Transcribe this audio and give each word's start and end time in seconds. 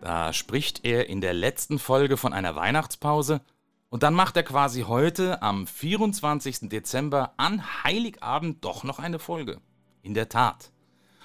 Da 0.00 0.32
spricht 0.32 0.84
er 0.84 1.08
in 1.08 1.20
der 1.20 1.34
letzten 1.34 1.78
Folge 1.78 2.16
von 2.16 2.32
einer 2.32 2.56
Weihnachtspause 2.56 3.42
und 3.90 4.02
dann 4.02 4.14
macht 4.14 4.36
er 4.36 4.44
quasi 4.44 4.82
heute 4.82 5.42
am 5.42 5.66
24. 5.66 6.70
Dezember 6.70 7.34
an 7.36 7.84
Heiligabend 7.84 8.64
doch 8.64 8.82
noch 8.82 8.98
eine 8.98 9.18
Folge. 9.18 9.60
In 10.02 10.14
der 10.14 10.28
Tat. 10.28 10.70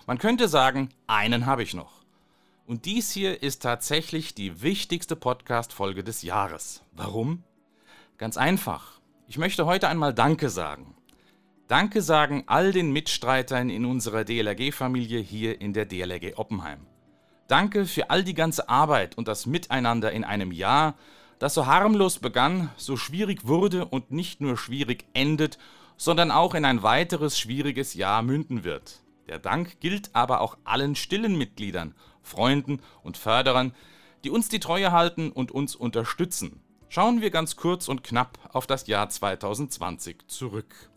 Man 0.07 0.18
könnte 0.18 0.50
sagen, 0.50 0.89
einen 1.07 1.46
habe 1.46 1.64
ich 1.64 1.73
noch. 1.73 2.04
Und 2.66 2.86
dies 2.86 3.11
hier 3.11 3.43
ist 3.43 3.61
tatsächlich 3.61 4.34
die 4.34 4.61
wichtigste 4.61 5.16
Podcast-Folge 5.16 6.04
des 6.04 6.23
Jahres. 6.23 6.82
Warum? 6.92 7.44
Ganz 8.18 8.36
einfach. 8.36 9.00
Ich 9.28 9.38
möchte 9.38 9.66
heute 9.66 9.88
einmal 9.88 10.14
Danke 10.14 10.50
sagen. 10.50 10.96
Danke 11.68 12.02
sagen 12.02 12.44
all 12.48 12.71
den 12.71 12.92
Mitstreitern 12.92 13.70
in 13.70 13.86
unserer 13.86 14.23
DLRG-Familie 14.23 15.20
hier 15.20 15.62
in 15.62 15.73
der 15.73 15.86
DLRG 15.86 16.38
Oppenheim. 16.38 16.88
Danke 17.48 17.85
für 17.85 18.09
all 18.09 18.23
die 18.23 18.34
ganze 18.34 18.70
Arbeit 18.70 19.17
und 19.17 19.27
das 19.27 19.45
Miteinander 19.45 20.12
in 20.12 20.23
einem 20.23 20.52
Jahr, 20.52 20.95
das 21.38 21.54
so 21.54 21.68
harmlos 21.68 22.18
begann, 22.18 22.71
so 22.76 22.98
schwierig 22.98 23.45
wurde 23.45 23.85
und 23.85 24.12
nicht 24.12 24.41
nur 24.41 24.58
schwierig 24.58 25.05
endet, 25.13 25.59
sondern 25.95 26.31
auch 26.31 26.55
in 26.55 26.66
ein 26.66 26.81
weiteres 26.81 27.38
schwieriges 27.38 27.94
Jahr 27.94 28.23
münden 28.23 28.63
wird. 28.63 29.04
Der 29.27 29.38
Dank 29.38 29.80
gilt 29.80 30.09
aber 30.13 30.41
auch 30.41 30.58
allen 30.63 30.95
stillen 30.95 31.38
Mitgliedern, 31.38 31.94
Freunden 32.23 32.81
und 33.04 33.18
Förderern, 33.18 33.73
die 34.23 34.32
uns 34.32 34.49
die 34.49 34.59
Treue 34.59 34.91
halten 34.91 35.32
und 35.32 35.52
uns 35.52 35.76
unterstützen. 35.76 36.62
Schauen 36.90 37.21
wir 37.21 37.30
ganz 37.30 37.55
kurz 37.55 37.88
und 37.88 38.04
knapp 38.04 38.40
auf 38.54 38.66
das 38.66 38.88
Jahr 38.88 39.09
2020 39.09 40.27
zurück. 40.27 40.90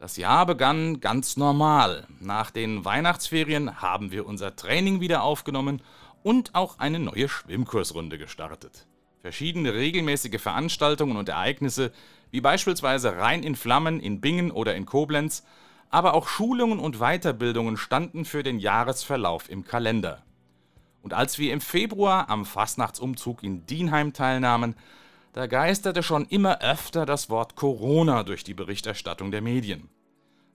Das 0.00 0.16
Jahr 0.16 0.46
begann 0.46 1.00
ganz 1.00 1.36
normal. 1.36 2.06
Nach 2.20 2.50
den 2.50 2.86
Weihnachtsferien 2.86 3.82
haben 3.82 4.10
wir 4.10 4.24
unser 4.24 4.56
Training 4.56 5.02
wieder 5.02 5.22
aufgenommen 5.22 5.82
und 6.22 6.54
auch 6.54 6.78
eine 6.78 6.98
neue 6.98 7.28
Schwimmkursrunde 7.28 8.16
gestartet. 8.16 8.86
Verschiedene 9.20 9.74
regelmäßige 9.74 10.40
Veranstaltungen 10.40 11.18
und 11.18 11.28
Ereignisse, 11.28 11.92
wie 12.30 12.40
beispielsweise 12.40 13.18
Rhein 13.18 13.42
in 13.42 13.54
Flammen 13.54 14.00
in 14.00 14.22
Bingen 14.22 14.50
oder 14.50 14.74
in 14.74 14.86
Koblenz, 14.86 15.44
aber 15.90 16.14
auch 16.14 16.28
Schulungen 16.28 16.78
und 16.78 16.96
Weiterbildungen 17.00 17.76
standen 17.76 18.24
für 18.24 18.42
den 18.42 18.58
Jahresverlauf 18.58 19.50
im 19.50 19.64
Kalender. 19.64 20.22
Und 21.02 21.12
als 21.12 21.38
wir 21.38 21.52
im 21.52 21.60
Februar 21.60 22.30
am 22.30 22.46
Fastnachtsumzug 22.46 23.42
in 23.42 23.66
Dienheim 23.66 24.14
teilnahmen, 24.14 24.76
da 25.32 25.46
geisterte 25.46 26.02
schon 26.02 26.26
immer 26.26 26.60
öfter 26.60 27.06
das 27.06 27.30
Wort 27.30 27.54
Corona 27.54 28.24
durch 28.24 28.42
die 28.42 28.54
Berichterstattung 28.54 29.30
der 29.30 29.42
Medien. 29.42 29.88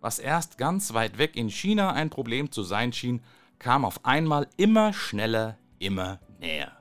Was 0.06 0.20
erst 0.20 0.60
ganz 0.60 0.94
weit 0.94 1.18
weg 1.18 1.36
in 1.36 1.50
China 1.50 1.92
ein 1.92 2.12
Problem 2.12 2.52
zu 2.52 2.62
sein 2.62 2.94
schien, 2.94 3.24
kam 3.58 3.84
auf 3.84 4.06
einmal 4.06 4.48
immer 4.56 4.94
schneller, 4.94 5.58
immer 5.80 6.20
näher. 6.40 6.72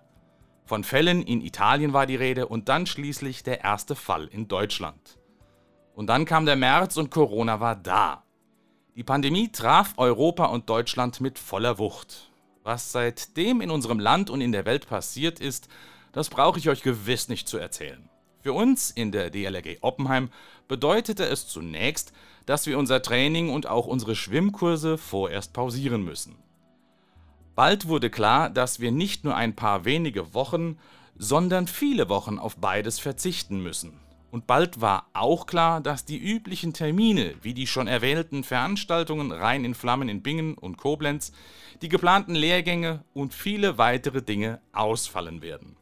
Von 0.66 0.84
Fällen 0.84 1.22
in 1.22 1.40
Italien 1.40 1.94
war 1.94 2.04
die 2.04 2.16
Rede 2.16 2.46
und 2.46 2.68
dann 2.68 2.84
schließlich 2.84 3.42
der 3.42 3.64
erste 3.64 3.94
Fall 3.94 4.26
in 4.26 4.46
Deutschland. 4.46 5.18
Und 5.94 6.08
dann 6.08 6.26
kam 6.26 6.44
der 6.44 6.56
März 6.56 6.98
und 6.98 7.10
Corona 7.10 7.60
war 7.60 7.76
da. 7.76 8.24
Die 8.94 9.04
Pandemie 9.04 9.50
traf 9.50 9.94
Europa 9.96 10.44
und 10.44 10.68
Deutschland 10.68 11.22
mit 11.22 11.38
voller 11.38 11.78
Wucht. 11.78 12.30
Was 12.62 12.92
seitdem 12.92 13.62
in 13.62 13.70
unserem 13.70 14.00
Land 14.00 14.28
und 14.28 14.42
in 14.42 14.52
der 14.52 14.66
Welt 14.66 14.86
passiert 14.86 15.40
ist, 15.40 15.68
das 16.12 16.28
brauche 16.28 16.58
ich 16.58 16.68
euch 16.68 16.82
gewiss 16.82 17.30
nicht 17.30 17.48
zu 17.48 17.56
erzählen. 17.56 18.06
Für 18.44 18.52
uns 18.52 18.90
in 18.90 19.10
der 19.10 19.30
DLRG 19.30 19.78
Oppenheim 19.80 20.28
bedeutete 20.68 21.24
es 21.24 21.48
zunächst, 21.48 22.12
dass 22.44 22.66
wir 22.66 22.78
unser 22.78 23.00
Training 23.00 23.48
und 23.48 23.66
auch 23.66 23.86
unsere 23.86 24.14
Schwimmkurse 24.14 24.98
vorerst 24.98 25.54
pausieren 25.54 26.04
müssen. 26.04 26.36
Bald 27.54 27.88
wurde 27.88 28.10
klar, 28.10 28.50
dass 28.50 28.80
wir 28.80 28.92
nicht 28.92 29.24
nur 29.24 29.34
ein 29.34 29.56
paar 29.56 29.86
wenige 29.86 30.34
Wochen, 30.34 30.76
sondern 31.16 31.66
viele 31.66 32.10
Wochen 32.10 32.38
auf 32.38 32.58
beides 32.58 32.98
verzichten 32.98 33.62
müssen. 33.62 33.98
Und 34.30 34.46
bald 34.46 34.82
war 34.82 35.06
auch 35.14 35.46
klar, 35.46 35.80
dass 35.80 36.04
die 36.04 36.18
üblichen 36.18 36.74
Termine, 36.74 37.36
wie 37.40 37.54
die 37.54 37.66
schon 37.66 37.86
erwähnten 37.86 38.44
Veranstaltungen 38.44 39.32
Rhein 39.32 39.64
in 39.64 39.74
Flammen 39.74 40.10
in 40.10 40.20
Bingen 40.20 40.52
und 40.52 40.76
Koblenz, 40.76 41.32
die 41.80 41.88
geplanten 41.88 42.34
Lehrgänge 42.34 43.04
und 43.14 43.32
viele 43.32 43.78
weitere 43.78 44.20
Dinge 44.20 44.60
ausfallen 44.74 45.40
werden. 45.40 45.78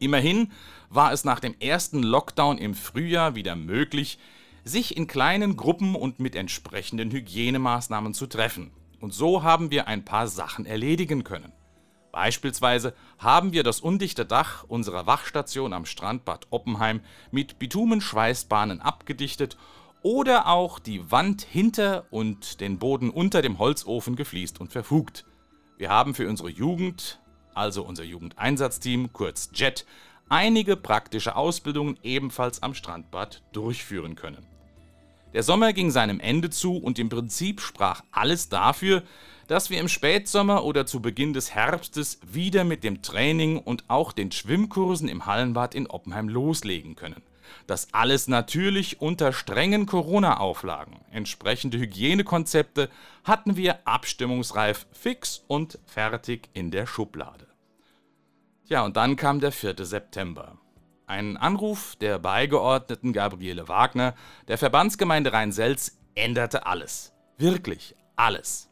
Immerhin 0.00 0.50
war 0.88 1.12
es 1.12 1.24
nach 1.24 1.40
dem 1.40 1.54
ersten 1.60 2.02
Lockdown 2.02 2.56
im 2.56 2.74
Frühjahr 2.74 3.34
wieder 3.34 3.54
möglich, 3.54 4.18
sich 4.64 4.96
in 4.96 5.06
kleinen 5.06 5.56
Gruppen 5.56 5.94
und 5.94 6.20
mit 6.20 6.34
entsprechenden 6.34 7.10
Hygienemaßnahmen 7.10 8.14
zu 8.14 8.26
treffen. 8.26 8.72
Und 8.98 9.12
so 9.12 9.42
haben 9.42 9.70
wir 9.70 9.88
ein 9.88 10.04
paar 10.04 10.26
Sachen 10.26 10.64
erledigen 10.64 11.22
können. 11.22 11.52
Beispielsweise 12.12 12.94
haben 13.18 13.52
wir 13.52 13.62
das 13.62 13.80
undichte 13.80 14.24
Dach 14.24 14.64
unserer 14.64 15.06
Wachstation 15.06 15.74
am 15.74 15.84
Strandbad 15.84 16.46
Oppenheim 16.48 17.00
mit 17.30 17.58
Bitumenschweißbahnen 17.58 18.80
abgedichtet 18.80 19.58
oder 20.02 20.46
auch 20.46 20.78
die 20.78 21.10
Wand 21.10 21.42
hinter 21.42 22.06
und 22.10 22.60
den 22.62 22.78
Boden 22.78 23.10
unter 23.10 23.42
dem 23.42 23.58
Holzofen 23.58 24.16
gefliest 24.16 24.60
und 24.60 24.72
verfugt. 24.72 25.26
Wir 25.76 25.90
haben 25.90 26.14
für 26.14 26.28
unsere 26.28 26.50
Jugend 26.50 27.19
also 27.54 27.82
unser 27.82 28.04
Jugendeinsatzteam, 28.04 29.12
kurz 29.12 29.50
JET, 29.54 29.84
einige 30.28 30.76
praktische 30.76 31.36
Ausbildungen 31.36 31.98
ebenfalls 32.02 32.62
am 32.62 32.74
Strandbad 32.74 33.42
durchführen 33.52 34.16
können. 34.16 34.46
Der 35.32 35.42
Sommer 35.42 35.72
ging 35.72 35.90
seinem 35.90 36.18
Ende 36.18 36.50
zu 36.50 36.76
und 36.76 36.98
im 36.98 37.08
Prinzip 37.08 37.60
sprach 37.60 38.02
alles 38.10 38.48
dafür, 38.48 39.02
dass 39.46 39.70
wir 39.70 39.80
im 39.80 39.88
Spätsommer 39.88 40.64
oder 40.64 40.86
zu 40.86 41.00
Beginn 41.00 41.32
des 41.32 41.54
Herbstes 41.54 42.20
wieder 42.24 42.64
mit 42.64 42.84
dem 42.84 43.02
Training 43.02 43.58
und 43.58 43.84
auch 43.88 44.12
den 44.12 44.30
Schwimmkursen 44.30 45.08
im 45.08 45.26
Hallenbad 45.26 45.74
in 45.74 45.88
Oppenheim 45.88 46.28
loslegen 46.28 46.94
können. 46.94 47.22
Das 47.66 47.92
alles 47.92 48.28
natürlich 48.28 49.00
unter 49.00 49.32
strengen 49.32 49.86
Corona-Auflagen. 49.86 51.00
Entsprechende 51.10 51.78
Hygienekonzepte 51.78 52.88
hatten 53.24 53.56
wir 53.56 53.86
abstimmungsreif 53.86 54.86
fix 54.92 55.44
und 55.46 55.78
fertig 55.86 56.48
in 56.52 56.70
der 56.70 56.86
Schublade. 56.86 57.46
Ja, 58.66 58.84
und 58.84 58.96
dann 58.96 59.16
kam 59.16 59.40
der 59.40 59.52
4. 59.52 59.74
September. 59.84 60.56
Ein 61.06 61.36
Anruf 61.36 61.96
der 61.96 62.20
Beigeordneten 62.20 63.12
Gabriele 63.12 63.66
Wagner 63.66 64.14
der 64.46 64.58
Verbandsgemeinde 64.58 65.32
Rhein-Selz 65.32 65.98
änderte 66.14 66.66
alles. 66.66 67.12
Wirklich 67.36 67.96
alles. 68.14 68.70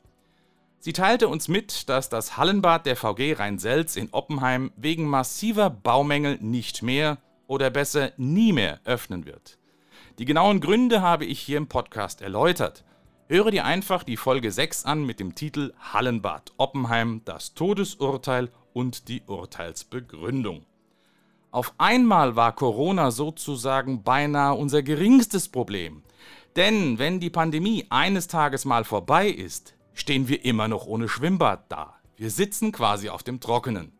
Sie 0.78 0.92
teilte 0.92 1.26
uns 1.26 1.48
mit, 1.48 1.88
dass 1.88 2.08
das 2.08 2.36
Hallenbad 2.36 2.86
der 2.86 2.94
VG 2.94 3.34
Rhein-Selz 3.34 3.96
in 3.96 4.10
Oppenheim 4.12 4.70
wegen 4.76 5.06
massiver 5.06 5.68
Baumängel 5.68 6.38
nicht 6.40 6.82
mehr 6.82 7.18
oder 7.48 7.70
besser 7.70 8.12
nie 8.16 8.52
mehr 8.52 8.78
öffnen 8.84 9.26
wird. 9.26 9.58
Die 10.20 10.24
genauen 10.24 10.60
Gründe 10.60 11.02
habe 11.02 11.24
ich 11.24 11.40
hier 11.40 11.58
im 11.58 11.66
Podcast 11.66 12.22
erläutert. 12.22 12.84
Höre 13.26 13.50
dir 13.50 13.64
einfach 13.64 14.04
die 14.04 14.16
Folge 14.16 14.52
6 14.52 14.84
an 14.84 15.04
mit 15.04 15.18
dem 15.18 15.34
Titel 15.34 15.72
Hallenbad 15.92 16.52
Oppenheim, 16.56 17.22
das 17.24 17.54
Todesurteil 17.54 18.50
und 18.72 19.08
die 19.08 19.22
Urteilsbegründung. 19.26 20.64
Auf 21.50 21.74
einmal 21.78 22.36
war 22.36 22.54
Corona 22.54 23.10
sozusagen 23.10 24.02
beinahe 24.02 24.54
unser 24.54 24.82
geringstes 24.82 25.48
Problem. 25.48 26.02
Denn 26.56 26.98
wenn 26.98 27.20
die 27.20 27.30
Pandemie 27.30 27.86
eines 27.90 28.28
Tages 28.28 28.64
mal 28.64 28.84
vorbei 28.84 29.28
ist, 29.28 29.74
stehen 29.94 30.28
wir 30.28 30.44
immer 30.44 30.68
noch 30.68 30.86
ohne 30.86 31.08
Schwimmbad 31.08 31.70
da. 31.70 31.94
Wir 32.16 32.30
sitzen 32.30 32.72
quasi 32.72 33.08
auf 33.08 33.22
dem 33.22 33.40
Trockenen. 33.40 33.92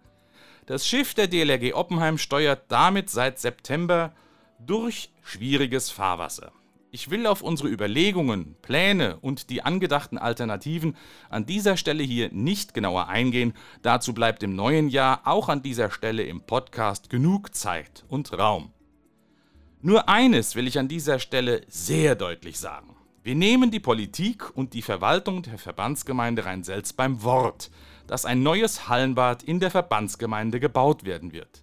Das 0.68 0.86
Schiff 0.86 1.14
der 1.14 1.28
DLRG 1.28 1.72
Oppenheim 1.72 2.18
steuert 2.18 2.64
damit 2.68 3.08
seit 3.08 3.38
September 3.38 4.12
durch 4.58 5.10
schwieriges 5.22 5.88
Fahrwasser. 5.88 6.52
Ich 6.90 7.08
will 7.08 7.26
auf 7.26 7.40
unsere 7.40 7.70
Überlegungen, 7.70 8.54
Pläne 8.60 9.16
und 9.22 9.48
die 9.48 9.62
angedachten 9.62 10.18
Alternativen 10.18 10.94
an 11.30 11.46
dieser 11.46 11.78
Stelle 11.78 12.02
hier 12.02 12.28
nicht 12.32 12.74
genauer 12.74 13.08
eingehen. 13.08 13.54
Dazu 13.80 14.12
bleibt 14.12 14.42
im 14.42 14.54
neuen 14.54 14.90
Jahr 14.90 15.22
auch 15.24 15.48
an 15.48 15.62
dieser 15.62 15.90
Stelle 15.90 16.24
im 16.24 16.42
Podcast 16.42 17.08
genug 17.08 17.54
Zeit 17.54 18.04
und 18.06 18.30
Raum. 18.38 18.70
Nur 19.80 20.10
eines 20.10 20.54
will 20.54 20.66
ich 20.66 20.78
an 20.78 20.88
dieser 20.88 21.18
Stelle 21.18 21.62
sehr 21.68 22.14
deutlich 22.14 22.58
sagen. 22.58 22.94
Wir 23.22 23.34
nehmen 23.34 23.70
die 23.70 23.80
Politik 23.80 24.54
und 24.54 24.74
die 24.74 24.82
Verwaltung 24.82 25.42
der 25.42 25.56
Verbandsgemeinde 25.56 26.44
Rhein-Selz 26.44 26.92
beim 26.92 27.22
Wort, 27.22 27.70
dass 28.08 28.24
ein 28.24 28.42
neues 28.42 28.88
Hallenbad 28.88 29.44
in 29.44 29.60
der 29.60 29.70
Verbandsgemeinde 29.70 30.58
gebaut 30.58 31.04
werden 31.04 31.32
wird. 31.32 31.62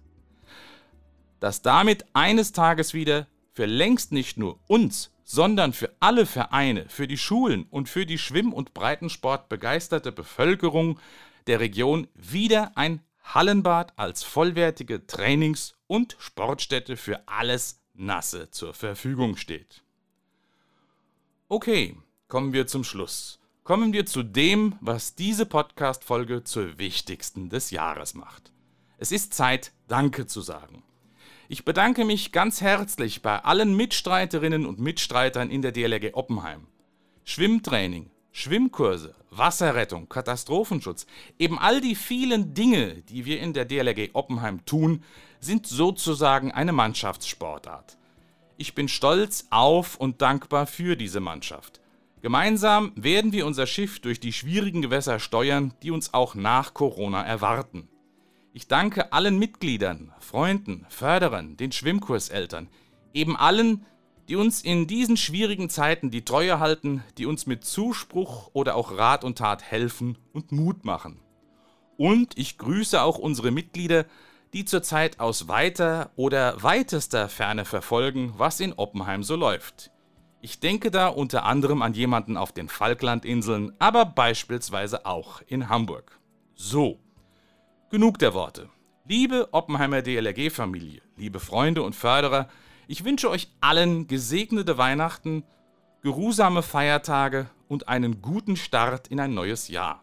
Dass 1.40 1.60
damit 1.60 2.06
eines 2.14 2.52
Tages 2.52 2.94
wieder 2.94 3.26
für 3.52 3.66
längst 3.66 4.12
nicht 4.12 4.38
nur 4.38 4.58
uns, 4.66 5.12
sondern 5.24 5.72
für 5.72 5.90
alle 6.00 6.24
Vereine, 6.24 6.86
für 6.88 7.06
die 7.06 7.18
Schulen 7.18 7.64
und 7.64 7.88
für 7.88 8.06
die 8.06 8.18
Schwimm- 8.18 8.52
und 8.52 8.72
Breitensport 8.72 9.48
begeisterte 9.48 10.12
Bevölkerung 10.12 10.98
der 11.46 11.60
Region 11.60 12.06
wieder 12.14 12.72
ein 12.76 13.00
Hallenbad 13.22 13.92
als 13.96 14.22
vollwertige 14.22 15.06
Trainings- 15.06 15.74
und 15.88 16.16
Sportstätte 16.18 16.96
für 16.96 17.26
alles 17.26 17.80
Nasse 17.94 18.50
zur 18.50 18.72
Verfügung 18.72 19.36
steht. 19.36 19.82
Okay, 21.48 21.96
kommen 22.28 22.52
wir 22.52 22.66
zum 22.66 22.84
Schluss. 22.84 23.40
Kommen 23.66 23.92
wir 23.92 24.06
zu 24.06 24.22
dem, 24.22 24.76
was 24.80 25.16
diese 25.16 25.44
Podcast-Folge 25.44 26.44
zur 26.44 26.78
wichtigsten 26.78 27.48
des 27.48 27.72
Jahres 27.72 28.14
macht. 28.14 28.52
Es 28.96 29.10
ist 29.10 29.34
Zeit, 29.34 29.72
Danke 29.88 30.28
zu 30.28 30.40
sagen. 30.40 30.84
Ich 31.48 31.64
bedanke 31.64 32.04
mich 32.04 32.30
ganz 32.30 32.60
herzlich 32.60 33.22
bei 33.22 33.44
allen 33.44 33.76
Mitstreiterinnen 33.76 34.66
und 34.66 34.78
Mitstreitern 34.78 35.50
in 35.50 35.62
der 35.62 35.72
DLRG 35.72 36.14
Oppenheim. 36.14 36.68
Schwimmtraining, 37.24 38.08
Schwimmkurse, 38.30 39.16
Wasserrettung, 39.32 40.08
Katastrophenschutz, 40.08 41.04
eben 41.36 41.58
all 41.58 41.80
die 41.80 41.96
vielen 41.96 42.54
Dinge, 42.54 43.02
die 43.08 43.24
wir 43.24 43.40
in 43.40 43.52
der 43.52 43.64
DLRG 43.64 44.10
Oppenheim 44.12 44.64
tun, 44.64 45.02
sind 45.40 45.66
sozusagen 45.66 46.52
eine 46.52 46.72
Mannschaftssportart. 46.72 47.98
Ich 48.58 48.76
bin 48.76 48.86
stolz 48.86 49.48
auf 49.50 49.96
und 49.96 50.22
dankbar 50.22 50.68
für 50.68 50.94
diese 50.94 51.18
Mannschaft. 51.18 51.80
Gemeinsam 52.22 52.92
werden 52.96 53.32
wir 53.32 53.46
unser 53.46 53.66
Schiff 53.66 54.00
durch 54.00 54.20
die 54.20 54.32
schwierigen 54.32 54.82
Gewässer 54.82 55.18
steuern, 55.18 55.74
die 55.82 55.90
uns 55.90 56.14
auch 56.14 56.34
nach 56.34 56.74
Corona 56.74 57.22
erwarten. 57.22 57.88
Ich 58.52 58.68
danke 58.68 59.12
allen 59.12 59.38
Mitgliedern, 59.38 60.12
Freunden, 60.18 60.86
Förderern, 60.88 61.56
den 61.58 61.72
Schwimmkurseltern, 61.72 62.68
eben 63.12 63.36
allen, 63.36 63.84
die 64.28 64.36
uns 64.36 64.62
in 64.62 64.86
diesen 64.86 65.16
schwierigen 65.16 65.68
Zeiten 65.68 66.10
die 66.10 66.24
Treue 66.24 66.58
halten, 66.58 67.04
die 67.18 67.26
uns 67.26 67.46
mit 67.46 67.64
Zuspruch 67.64 68.50
oder 68.54 68.74
auch 68.74 68.96
Rat 68.96 69.22
und 69.24 69.38
Tat 69.38 69.62
helfen 69.62 70.18
und 70.32 70.52
Mut 70.52 70.84
machen. 70.84 71.20
Und 71.98 72.36
ich 72.38 72.58
grüße 72.58 73.00
auch 73.00 73.18
unsere 73.18 73.50
Mitglieder, 73.50 74.06
die 74.52 74.64
zurzeit 74.64 75.20
aus 75.20 75.48
weiter 75.48 76.10
oder 76.16 76.62
weitester 76.62 77.28
Ferne 77.28 77.64
verfolgen, 77.64 78.34
was 78.36 78.60
in 78.60 78.72
Oppenheim 78.72 79.22
so 79.22 79.36
läuft. 79.36 79.90
Ich 80.40 80.60
denke 80.60 80.90
da 80.90 81.08
unter 81.08 81.44
anderem 81.44 81.82
an 81.82 81.94
jemanden 81.94 82.36
auf 82.36 82.52
den 82.52 82.68
Falklandinseln, 82.68 83.72
aber 83.78 84.04
beispielsweise 84.04 85.06
auch 85.06 85.40
in 85.46 85.68
Hamburg. 85.68 86.18
So, 86.54 87.00
Genug 87.88 88.18
der 88.18 88.34
Worte. 88.34 88.68
Liebe 89.04 89.48
Oppenheimer 89.52 90.02
DLRG-Familie, 90.02 91.02
liebe 91.16 91.38
Freunde 91.38 91.82
und 91.82 91.94
Förderer, 91.94 92.48
ich 92.88 93.04
wünsche 93.04 93.30
euch 93.30 93.48
allen 93.60 94.08
gesegnete 94.08 94.76
Weihnachten, 94.76 95.44
geruhsame 96.02 96.62
Feiertage 96.62 97.48
und 97.68 97.86
einen 97.86 98.22
guten 98.22 98.56
Start 98.56 99.06
in 99.06 99.20
ein 99.20 99.34
neues 99.34 99.68
Jahr. 99.68 100.02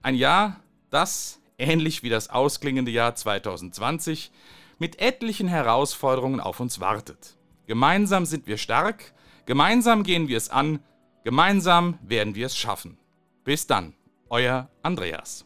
Ein 0.00 0.14
Jahr, 0.14 0.60
das, 0.88 1.42
ähnlich 1.58 2.02
wie 2.02 2.08
das 2.08 2.30
ausklingende 2.30 2.90
Jahr 2.90 3.14
2020, 3.14 4.32
mit 4.78 4.98
etlichen 4.98 5.46
Herausforderungen 5.46 6.40
auf 6.40 6.58
uns 6.58 6.80
wartet. 6.80 7.36
Gemeinsam 7.66 8.24
sind 8.24 8.46
wir 8.46 8.56
stark, 8.56 9.12
gemeinsam 9.46 10.02
gehen 10.02 10.28
wir 10.28 10.36
es 10.36 10.48
an, 10.48 10.80
gemeinsam 11.24 11.98
werden 12.02 12.34
wir 12.34 12.46
es 12.46 12.56
schaffen. 12.56 12.98
Bis 13.44 13.66
dann, 13.66 13.94
euer 14.28 14.70
Andreas. 14.82 15.44